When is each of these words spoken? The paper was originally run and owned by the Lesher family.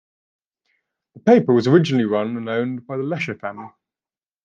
The 1.13 1.19
paper 1.19 1.53
was 1.53 1.67
originally 1.67 2.05
run 2.05 2.35
and 2.35 2.49
owned 2.49 2.87
by 2.87 2.97
the 2.97 3.03
Lesher 3.03 3.35
family. 3.35 3.69